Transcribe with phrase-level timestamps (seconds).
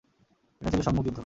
[0.61, 1.19] এটা ছিল সম্মুখ যুদ্ধ।